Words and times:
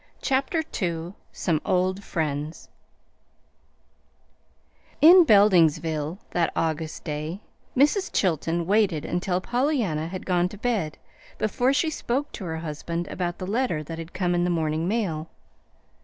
CHAPTER 0.19 0.63
II 0.81 1.13
SOME 1.31 1.61
OLD 1.63 2.03
FRIENDS 2.03 2.69
In 4.99 5.23
Beldingsville 5.25 6.17
that 6.31 6.51
August 6.55 7.03
day, 7.03 7.41
Mrs. 7.77 8.11
Chilton 8.11 8.65
waited 8.65 9.05
until 9.05 9.39
Pollyanna 9.41 10.07
had 10.07 10.25
gone 10.25 10.49
to 10.49 10.57
bed 10.57 10.97
before 11.37 11.71
she 11.71 11.91
spoke 11.91 12.31
to 12.31 12.45
her 12.45 12.57
husband 12.57 13.07
about 13.09 13.37
the 13.37 13.45
letter 13.45 13.83
that 13.83 13.99
had 13.99 14.11
come 14.11 14.33
in 14.33 14.43
the 14.43 14.49
morning 14.49 14.87
mail. 14.87 15.29